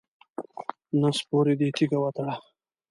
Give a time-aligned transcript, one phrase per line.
[0.99, 2.33] نس پورې دې تیږې وتړه.